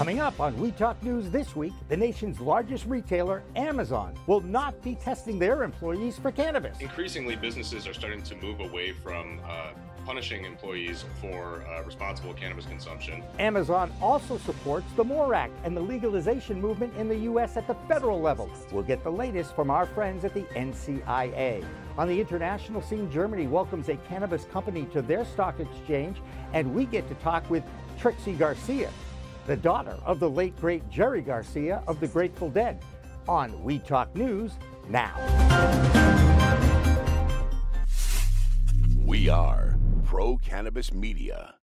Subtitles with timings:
[0.00, 4.80] Coming up on Weed Talk News this week, the nation's largest retailer, Amazon, will not
[4.82, 6.80] be testing their employees for cannabis.
[6.80, 9.72] Increasingly, businesses are starting to move away from uh,
[10.06, 13.22] punishing employees for uh, responsible cannabis consumption.
[13.38, 17.58] Amazon also supports the MORE Act and the legalization movement in the U.S.
[17.58, 18.50] at the federal level.
[18.72, 21.62] We'll get the latest from our friends at the NCIA.
[21.98, 26.22] On the international scene, Germany welcomes a cannabis company to their stock exchange,
[26.54, 27.64] and we get to talk with
[27.98, 28.90] Trixie Garcia,
[29.46, 32.82] the daughter of the late great Jerry Garcia of the Grateful Dead,
[33.28, 34.52] on Weed Talk News
[34.88, 35.14] now.
[39.04, 41.54] We are Pro Cannabis Media.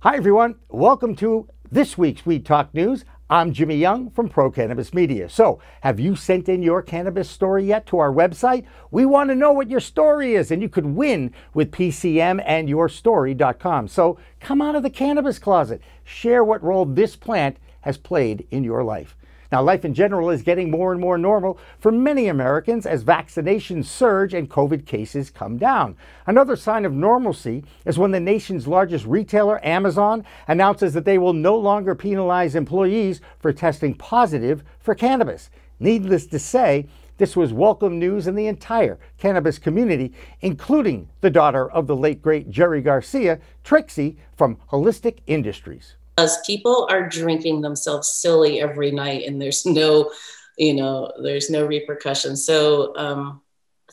[0.00, 0.54] Hi, everyone.
[0.68, 3.04] Welcome to this week's Weed Talk News.
[3.28, 5.28] I'm Jimmy Young from Pro Cannabis Media.
[5.28, 8.66] So, have you sent in your cannabis story yet to our website?
[8.90, 12.68] We want to know what your story is, and you could win with PCM and
[12.68, 13.88] yourstory.com.
[13.88, 15.82] So, come out of the cannabis closet.
[16.04, 19.16] Share what role this plant has played in your life.
[19.52, 23.84] Now, life in general is getting more and more normal for many Americans as vaccinations
[23.84, 25.96] surge and COVID cases come down.
[26.26, 31.32] Another sign of normalcy is when the nation's largest retailer, Amazon, announces that they will
[31.32, 35.50] no longer penalize employees for testing positive for cannabis.
[35.78, 36.86] Needless to say,
[37.18, 42.20] this was welcome news in the entire cannabis community, including the daughter of the late
[42.20, 49.26] great Jerry Garcia, Trixie from Holistic Industries because people are drinking themselves silly every night
[49.26, 50.10] and there's no
[50.56, 53.42] you know there's no repercussions so um,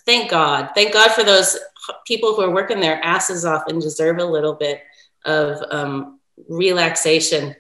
[0.06, 0.72] thank god.
[0.76, 1.58] Thank god for those
[2.06, 4.82] people who are working their asses off and deserve a little bit
[5.26, 7.56] of um, relaxation.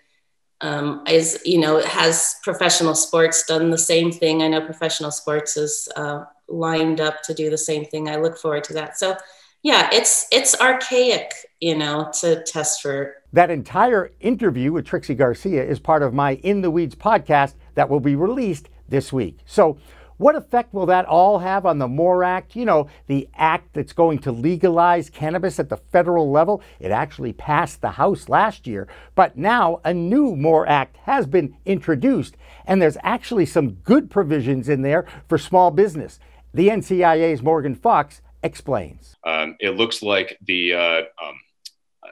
[0.61, 4.41] Um, as you know has professional sports done the same thing?
[4.41, 8.07] I know professional sports is uh, lined up to do the same thing.
[8.07, 8.97] I look forward to that.
[8.97, 9.17] So
[9.63, 15.63] yeah it's it's archaic you know to test for that entire interview with Trixie Garcia
[15.63, 19.39] is part of my In the Weeds podcast that will be released this week.
[19.45, 19.79] So,
[20.17, 22.55] what effect will that all have on the MORE Act?
[22.55, 26.61] You know, the act that's going to legalize cannabis at the federal level.
[26.79, 31.57] It actually passed the House last year, but now a new MORE Act has been
[31.65, 32.37] introduced,
[32.67, 36.19] and there's actually some good provisions in there for small business.
[36.53, 39.15] The NCIA's Morgan Fox explains.
[39.23, 41.39] Um, it looks like the uh, um,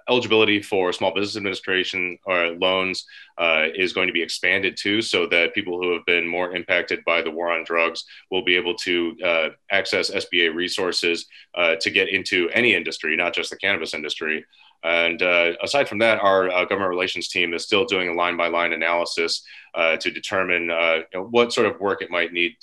[0.09, 3.05] eligibility for small business administration or loans
[3.37, 7.03] uh, is going to be expanded too, so that people who have been more impacted
[7.05, 11.25] by the war on drugs will be able to uh, access SBA resources
[11.55, 14.45] uh, to get into any industry, not just the cannabis industry.
[14.83, 18.35] And uh, aside from that, our uh, government relations team is still doing a line
[18.35, 19.43] by line analysis
[19.75, 22.55] uh, to determine you know, what sort of work it might need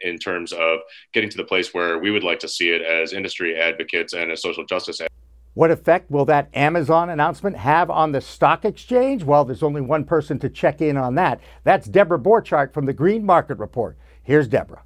[0.00, 0.80] in terms of
[1.12, 4.30] getting to the place where we would like to see it as industry advocates and
[4.30, 5.14] as social justice advocates.
[5.54, 9.24] What effect will that Amazon announcement have on the stock exchange?
[9.24, 11.40] Well, there's only one person to check in on that.
[11.64, 13.98] That's Debra Borchardt from the Green Market Report.
[14.22, 14.82] Here's Debra.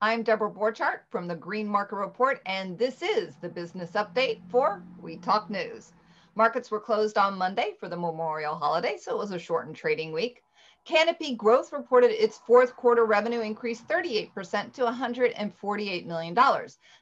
[0.00, 4.82] I'm Debra Borchardt from the Green Market Report, and this is the business update for
[5.00, 5.92] Weed Talk News.
[6.34, 10.12] Markets were closed on Monday for the Memorial holiday, so it was a shortened trading
[10.12, 10.42] week.
[10.86, 16.34] Canopy Growth reported its fourth quarter revenue increased 38% to $148 million.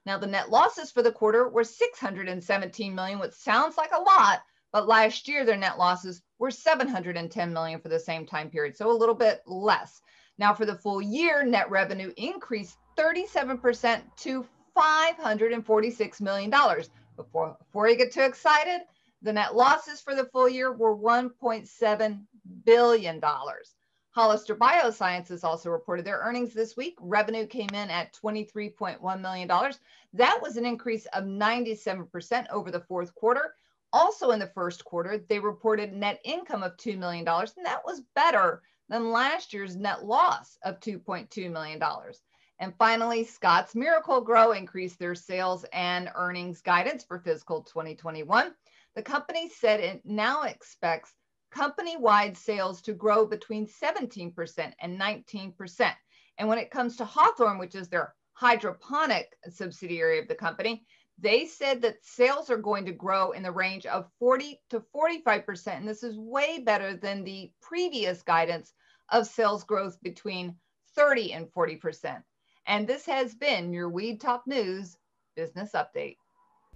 [0.06, 4.41] Now, the net losses for the quarter were $617 million, which sounds like a lot,
[4.73, 8.91] but last year their net losses were $710 million for the same time period, so
[8.91, 10.00] a little bit less.
[10.39, 16.50] Now, for the full year, net revenue increased 37% to $546 million.
[17.17, 18.81] Before, before you get too excited,
[19.21, 22.21] the net losses for the full year were $1.7
[22.64, 23.20] billion.
[23.20, 23.75] dollars.
[24.14, 26.97] Hollister Biosciences also reported their earnings this week.
[27.00, 29.48] Revenue came in at $23.1 million.
[30.12, 33.54] That was an increase of 97% over the fourth quarter.
[33.92, 38.02] Also, in the first quarter, they reported net income of $2 million, and that was
[38.14, 41.82] better than last year's net loss of $2.2 million.
[42.60, 48.55] And finally, Scotts Miracle-Gro increased their sales and earnings guidance for fiscal 2021.
[48.94, 51.14] The company said it now expects
[51.55, 55.95] company wide sales to grow between 17% and 19%.
[56.39, 60.85] And when it comes to Hawthorne, which is their hydroponic subsidiary of the company,
[61.19, 65.69] they said that sales are going to grow in the range of 40 to 45%.
[65.69, 68.73] And this is way better than the previous guidance
[69.11, 70.56] of sales growth between
[70.97, 72.21] 30 and 40%.
[72.67, 74.97] And this has been your Weed Talk News
[75.37, 76.17] business update.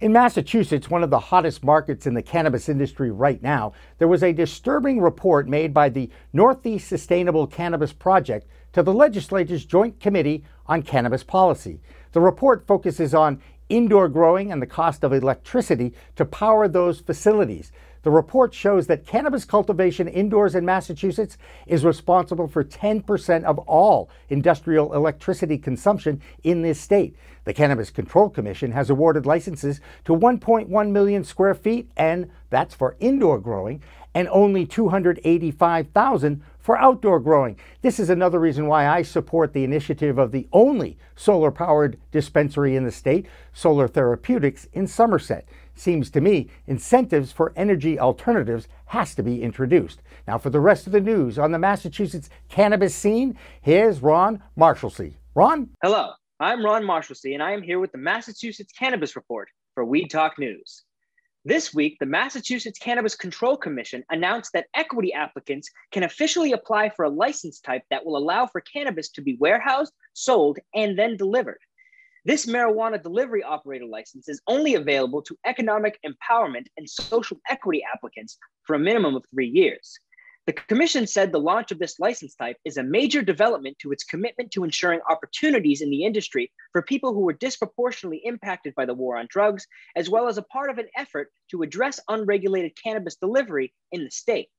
[0.01, 4.23] In Massachusetts, one of the hottest markets in the cannabis industry right now, there was
[4.23, 10.45] a disturbing report made by the Northeast Sustainable Cannabis Project to the legislature's Joint Committee
[10.67, 11.81] on Cannabis Policy.
[12.13, 17.73] The report focuses on indoor growing and the cost of electricity to power those facilities.
[18.03, 21.37] The report shows that cannabis cultivation indoors in Massachusetts
[21.67, 27.15] is responsible for 10% of all industrial electricity consumption in this state.
[27.43, 32.95] The Cannabis Control Commission has awarded licenses to 1.1 million square feet, and that's for
[32.99, 33.81] indoor growing,
[34.13, 37.57] and only 285,000 for outdoor growing.
[37.81, 42.75] This is another reason why I support the initiative of the only solar powered dispensary
[42.75, 45.47] in the state, Solar Therapeutics, in Somerset.
[45.79, 50.01] Seems to me incentives for energy alternatives has to be introduced.
[50.27, 55.13] Now, for the rest of the news on the Massachusetts cannabis scene, here's Ron Marshalsea.
[55.35, 55.69] Ron?
[55.81, 56.11] Hello,
[56.41, 60.37] I'm Ron Marshalsea, and I am here with the Massachusetts Cannabis Report for Weed Talk
[60.37, 60.83] News.
[61.45, 67.05] This week, the Massachusetts Cannabis Control Commission announced that equity applicants can officially apply for
[67.05, 71.61] a license type that will allow for cannabis to be warehoused, sold, and then delivered.
[72.29, 78.37] This marijuana delivery operator license is only available to economic empowerment and social equity applicants
[78.65, 79.97] for a minimum of three years.
[80.45, 84.03] The Commission said the launch of this license type is a major development to its
[84.03, 88.93] commitment to ensuring opportunities in the industry for people who were disproportionately impacted by the
[88.93, 89.65] war on drugs,
[89.95, 94.11] as well as a part of an effort to address unregulated cannabis delivery in the
[94.11, 94.49] state.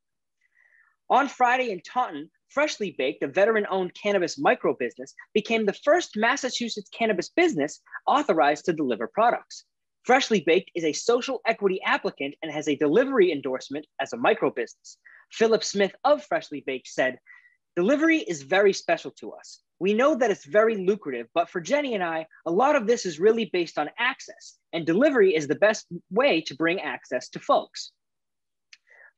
[1.09, 6.17] On Friday in Taunton, Freshly Baked, a veteran owned cannabis micro business, became the first
[6.17, 9.65] Massachusetts cannabis business authorized to deliver products.
[10.03, 14.51] Freshly Baked is a social equity applicant and has a delivery endorsement as a micro
[14.51, 14.99] business.
[15.31, 17.19] Philip Smith of Freshly Baked said,
[17.77, 19.63] Delivery is very special to us.
[19.79, 23.07] We know that it's very lucrative, but for Jenny and I, a lot of this
[23.07, 27.39] is really based on access, and delivery is the best way to bring access to
[27.39, 27.93] folks.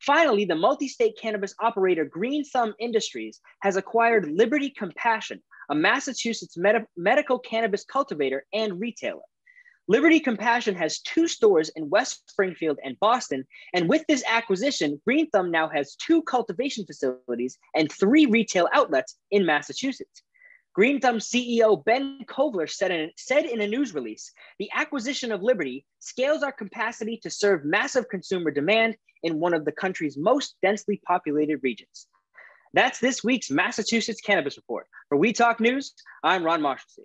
[0.05, 5.41] Finally, the multi state cannabis operator Green Thumb Industries has acquired Liberty Compassion,
[5.71, 9.23] a Massachusetts med- medical cannabis cultivator and retailer.
[9.87, 13.45] Liberty Compassion has two stores in West Springfield and Boston.
[13.75, 19.17] And with this acquisition, Green Thumb now has two cultivation facilities and three retail outlets
[19.31, 20.23] in Massachusetts.
[20.75, 25.43] Green Thumb CEO Ben Kovler said in, said in a news release the acquisition of
[25.43, 30.55] Liberty scales our capacity to serve massive consumer demand in one of the country's most
[30.63, 32.07] densely populated regions.
[32.73, 34.87] That's this week's Massachusetts Cannabis Report.
[35.11, 35.93] For We Talk News,
[36.25, 37.05] I'm Ron Marshalsea.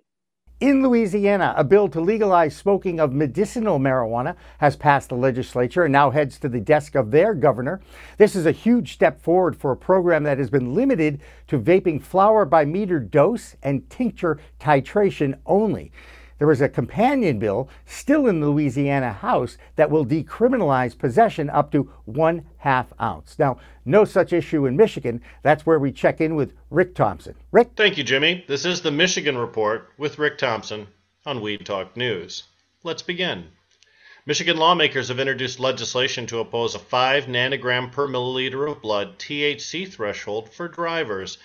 [0.60, 5.92] In Louisiana, a bill to legalize smoking of medicinal marijuana has passed the legislature and
[5.92, 7.80] now heads to the desk of their governor.
[8.16, 12.02] This is a huge step forward for a program that has been limited to vaping
[12.02, 15.92] flower by meter dose and tincture titration only.
[16.38, 21.72] There is a companion bill still in the Louisiana House that will decriminalize possession up
[21.72, 23.38] to one half ounce.
[23.38, 25.20] Now, no such issue in Michigan.
[25.42, 27.34] That's where we check in with Rick Thompson.
[27.50, 27.70] Rick?
[27.76, 28.44] Thank you, Jimmy.
[28.46, 30.86] This is the Michigan Report with Rick Thompson
[31.26, 32.44] on Weed Talk News.
[32.84, 33.48] Let's begin.
[34.24, 39.90] Michigan lawmakers have introduced legislation to oppose a 5 nanogram per milliliter of blood THC
[39.90, 41.38] threshold for drivers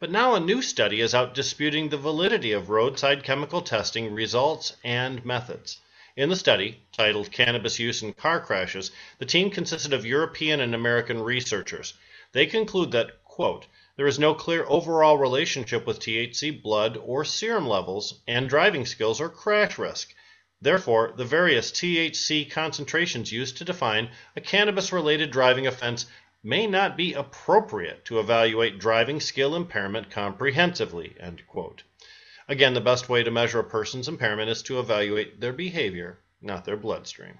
[0.00, 4.74] but now a new study is out disputing the validity of roadside chemical testing results
[4.82, 5.78] and methods.
[6.16, 10.74] In the study, titled Cannabis Use in Car Crashes, the team consisted of European and
[10.74, 11.92] American researchers.
[12.32, 13.66] They conclude that, quote,
[13.96, 19.20] there is no clear overall relationship with THC blood or serum levels and driving skills
[19.20, 20.14] or crash risk.
[20.62, 26.06] Therefore, the various THC concentrations used to define a cannabis related driving offense
[26.42, 31.14] may not be appropriate to evaluate driving skill impairment comprehensively.
[32.48, 36.64] Again, the best way to measure a person's impairment is to evaluate their behavior, not
[36.64, 37.38] their bloodstream.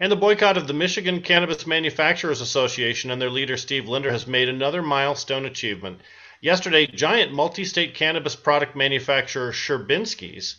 [0.00, 4.26] And the boycott of the Michigan Cannabis Manufacturers Association and their leader Steve Linder has
[4.26, 6.00] made another milestone achievement.
[6.40, 10.56] Yesterday, giant multi state cannabis product manufacturer Sherbinskis,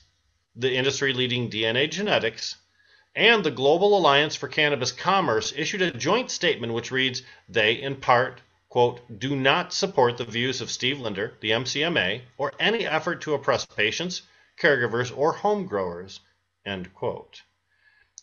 [0.56, 2.56] the industry leading DNA genetics,
[3.16, 7.96] and the Global Alliance for Cannabis Commerce issued a joint statement which reads they, in
[7.96, 13.22] part, quote, do not support the views of Steve Linder, the MCMA, or any effort
[13.22, 14.24] to oppress patients,
[14.60, 16.20] caregivers, or home growers,
[16.66, 17.42] end quote.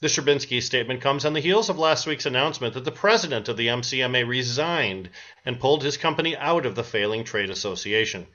[0.03, 3.57] The Sherbinsky statement comes on the heels of last week's announcement that the president of
[3.57, 5.09] the MCMA resigned
[5.47, 8.27] and pulled his company out of the failing trade association.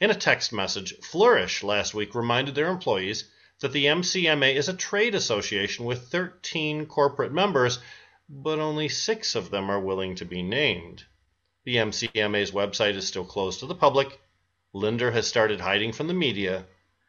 [0.00, 3.24] In a text message, Flourish last week reminded their employees
[3.60, 7.78] that the MCMA is a trade association with 13 corporate members,
[8.28, 11.04] but only six of them are willing to be named.
[11.64, 14.20] The MCMA's website is still closed to the public.
[14.72, 16.66] Linder has started hiding from the media,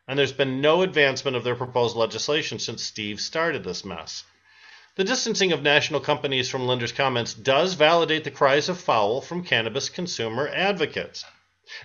[0.08, 4.24] and there's been no advancement of their proposed legislation since Steve started this mess.
[4.96, 9.44] The distancing of national companies from Linder's comments does validate the cries of foul from
[9.44, 11.24] cannabis consumer advocates.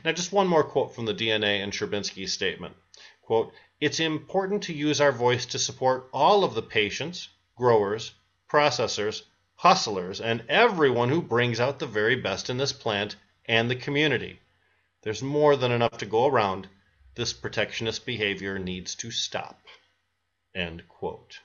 [0.05, 2.75] Now, just one more quote from the DNA and Sherbinsky statement.
[3.21, 3.53] Quote,
[3.83, 8.13] it's important to use our voice to support all of the patients, growers,
[8.49, 9.23] processors,
[9.57, 14.39] hustlers, and everyone who brings out the very best in this plant and the community.
[15.03, 16.69] There's more than enough to go around.
[17.17, 19.61] This protectionist behavior needs to stop.
[20.55, 21.41] End quote.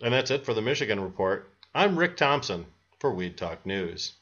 [0.00, 1.50] And that's it for the Michigan Report.
[1.74, 2.66] I'm Rick Thompson
[3.00, 4.12] for Weed Talk News.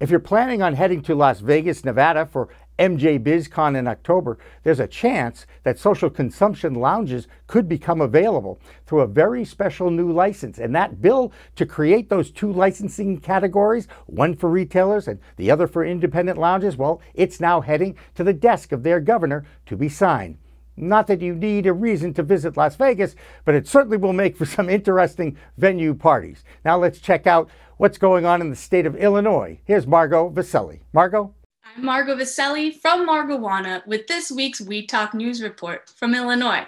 [0.00, 4.80] If you're planning on heading to Las Vegas, Nevada for MJ BizCon in October, there's
[4.80, 10.58] a chance that social consumption lounges could become available through a very special new license.
[10.58, 15.66] And that bill to create those two licensing categories, one for retailers and the other
[15.66, 19.88] for independent lounges, well, it's now heading to the desk of their governor to be
[19.88, 20.38] signed.
[20.76, 23.14] Not that you need a reason to visit Las Vegas,
[23.44, 26.44] but it certainly will make for some interesting venue parties.
[26.64, 29.60] Now let's check out what's going on in the state of Illinois.
[29.64, 30.80] Here's Margo Vesely.
[30.92, 31.34] Margo?
[31.64, 36.66] I'm Margo Vesely from Margowana with this week's Weed Talk News Report from Illinois.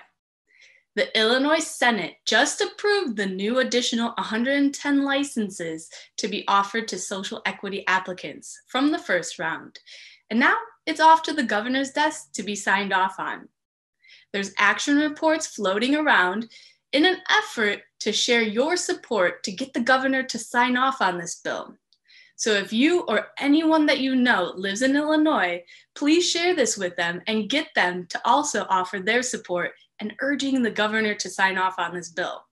[0.94, 7.42] The Illinois Senate just approved the new additional 110 licenses to be offered to social
[7.44, 9.80] equity applicants from the first round.
[10.30, 13.48] And now it's off to the governor's desk to be signed off on.
[14.32, 16.48] There's action reports floating around
[16.92, 21.18] in an effort to share your support to get the governor to sign off on
[21.18, 21.76] this bill.
[22.36, 25.62] So if you or anyone that you know lives in Illinois,
[25.94, 30.62] please share this with them and get them to also offer their support and urging
[30.62, 32.44] the governor to sign off on this bill.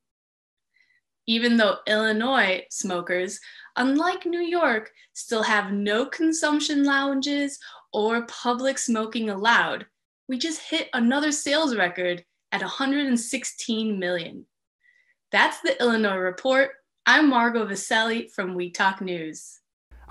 [1.27, 3.41] Even though Illinois smokers,
[3.77, 7.59] unlike New York, still have no consumption lounges
[7.93, 9.87] or public smoking allowed,
[10.29, 14.47] we just hit another sales record at 116 million.
[15.31, 16.71] That's the Illinois Report.
[17.07, 19.61] I'm Margo Vesely from Weed Talk News.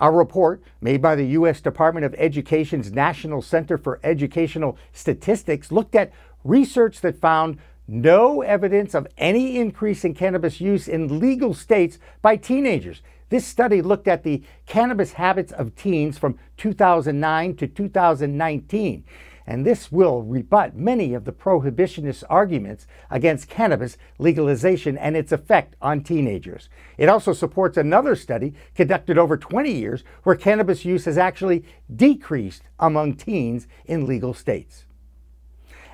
[0.01, 1.61] Our report, made by the U.S.
[1.61, 6.11] Department of Education's National Center for Educational Statistics, looked at
[6.43, 12.35] research that found no evidence of any increase in cannabis use in legal states by
[12.35, 13.03] teenagers.
[13.29, 19.03] This study looked at the cannabis habits of teens from 2009 to 2019
[19.51, 25.75] and this will rebut many of the prohibitionist arguments against cannabis legalization and its effect
[25.81, 26.69] on teenagers.
[26.97, 32.63] It also supports another study conducted over 20 years where cannabis use has actually decreased
[32.79, 34.85] among teens in legal states.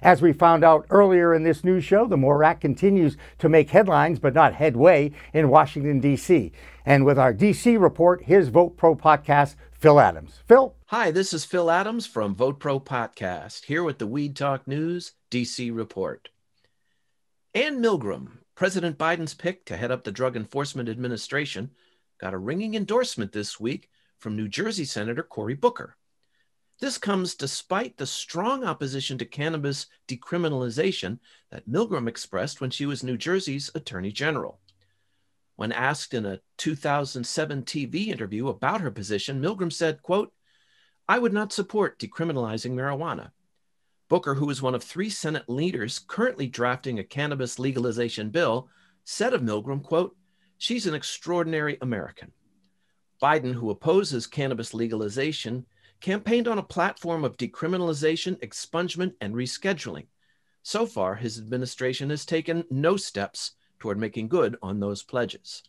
[0.04, 3.72] As we found out earlier in this news show, the MORE Act continues to make
[3.72, 6.52] headlines but not headway in Washington, D.C.
[6.86, 7.76] And with our D.C.
[7.78, 10.42] report, here's Vote Pro podcast, Phil Adams.
[10.48, 10.76] Phil?
[10.88, 15.12] Hi, this is Phil Adams from Vote Pro Podcast, here with the Weed Talk News
[15.30, 16.30] DC report.
[17.54, 21.70] Anne Milgram, President Biden's pick to head up the Drug Enforcement Administration,
[22.20, 25.96] got a ringing endorsement this week from New Jersey Senator Cory Booker.
[26.80, 31.20] This comes despite the strong opposition to cannabis decriminalization
[31.52, 34.60] that Milgram expressed when she was New Jersey's Attorney General.
[35.58, 40.32] When asked in a 2007 TV interview about her position, Milgram said, quote,
[41.10, 43.32] I would not support decriminalizing marijuana.
[44.08, 48.70] Booker, who is one of three Senate leaders currently drafting a cannabis legalization bill,
[49.04, 50.16] said of Milgram, quote,
[50.60, 52.32] she's an extraordinary American.
[53.20, 55.66] Biden, who opposes cannabis legalization,
[56.02, 60.06] campaigned on a platform of decriminalization, expungement, and rescheduling.
[60.62, 63.54] So far, his administration has taken no steps
[63.88, 65.64] toward making good on those pledges.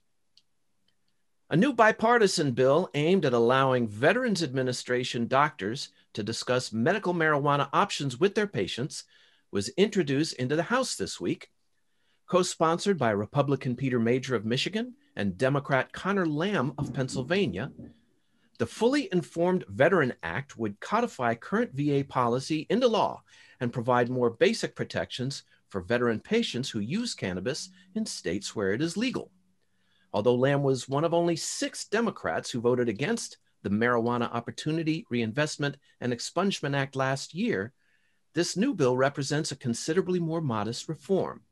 [1.51, 8.19] A new bipartisan bill aimed at allowing Veterans Administration doctors to discuss medical marijuana options
[8.19, 9.05] with their patients
[9.53, 11.51] was introduced into the House this week.
[12.27, 17.71] Co sponsored by Republican Peter Meijer of Michigan and Democrat Conor Lamb of Pennsylvania,
[18.59, 23.23] the Fully Informed Veteran Act would codify current VA policy into law
[23.61, 28.83] and provide more basic protections for veteran patients who use cannabis in states where it
[28.83, 29.31] is legal.
[30.13, 35.77] Although Lamb was one of only six Democrats who voted against the Marijuana Opportunity, Reinvestment,
[36.01, 37.73] and Expungement Act last year,
[38.35, 41.43] this new bill represents a considerably more modest reform.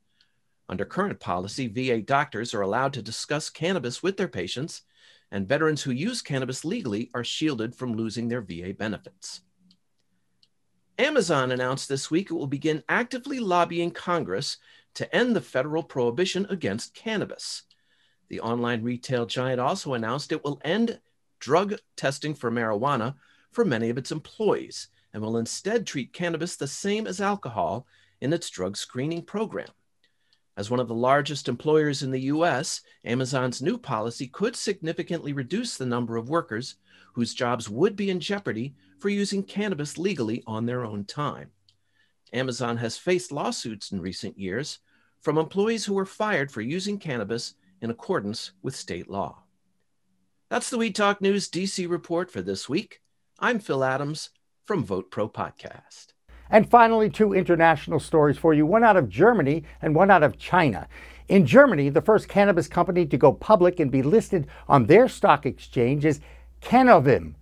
[0.69, 4.83] Under current policy, VA doctors are allowed to discuss cannabis with their patients
[5.31, 9.43] and veterans who use cannabis legally are shielded from losing their VA benefits.
[10.99, 14.57] Amazon announced this week it will begin actively lobbying Congress
[14.95, 17.65] to end the federal prohibition against cannabis.
[18.29, 20.99] The online retail giant also announced it will end
[21.39, 23.15] drug testing for marijuana
[23.53, 27.87] for many of its employees and will instead treat cannabis the same as alcohol
[28.23, 29.69] in its drug screening program.
[30.57, 35.77] As one of the largest employers in the US, Amazon's new policy could significantly reduce
[35.77, 36.77] the number of workers
[37.13, 41.51] whose jobs would be in jeopardy for using cannabis legally on their own time.
[42.33, 44.79] Amazon has faced lawsuits in recent years
[45.21, 49.43] from employees who were fired for using cannabis in accordance with state law.
[50.49, 53.01] That's the Weed Talk News DC report for this week.
[53.39, 54.31] I'm Phil Adams
[54.65, 56.13] from Vote Pro Podcast.
[56.51, 60.39] And finally, two international stories for you one out of Germany and one out of
[60.39, 60.89] China.
[61.29, 65.45] In Germany, the first cannabis company to go public and be listed on their stock
[65.45, 66.21] exchange is
[66.61, 67.35] Cannovum.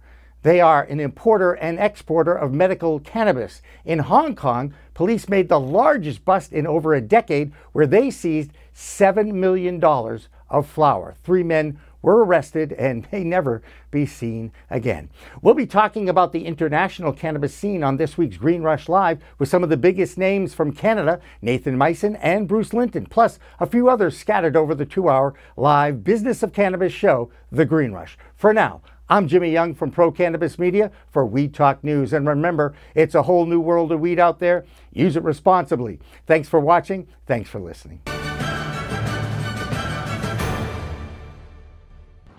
[0.44, 3.62] They are an importer and exporter of medical cannabis.
[3.86, 8.52] In Hong Kong, police made the largest bust in over a decade where they seized
[8.76, 11.14] $7 million of flower.
[11.24, 15.08] Three men were arrested and may never be seen again.
[15.40, 19.48] We'll be talking about the international cannabis scene on this week's Green Rush Live with
[19.48, 23.88] some of the biggest names from Canada, Nathan Meissen and Bruce Linton, plus a few
[23.88, 28.18] others scattered over the two hour live Business of Cannabis show, The Green Rush.
[28.36, 32.14] For now, I'm Jimmy Young from Pro Cannabis Media for Weed Talk News.
[32.14, 34.64] And remember, it's a whole new world of weed out there.
[34.92, 36.00] Use it responsibly.
[36.26, 37.06] Thanks for watching.
[37.26, 38.00] Thanks for listening.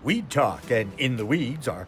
[0.04, 1.88] Weed Talk and In the Weeds are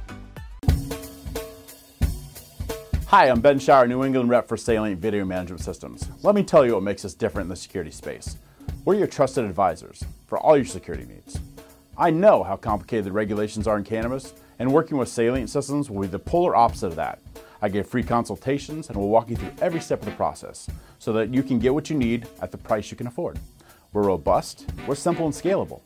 [3.11, 6.07] Hi, I'm Ben Shower, New England rep for Salient Video Management Systems.
[6.23, 8.37] Let me tell you what makes us different in the security space.
[8.85, 11.37] We're your trusted advisors for all your security needs.
[11.97, 16.03] I know how complicated the regulations are in cannabis, and working with Salient Systems will
[16.03, 17.19] be the polar opposite of that.
[17.61, 21.11] I give free consultations and will walk you through every step of the process so
[21.11, 23.37] that you can get what you need at the price you can afford.
[23.91, 25.81] We're robust, we're simple and scalable.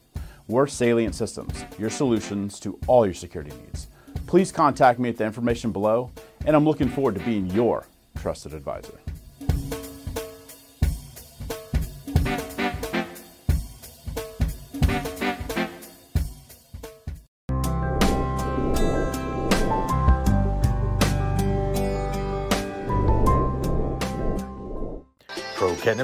[0.47, 3.87] We're Salient Systems, your solutions to all your security needs.
[4.27, 6.09] Please contact me at the information below,
[6.45, 7.85] and I'm looking forward to being your
[8.17, 8.99] trusted advisor.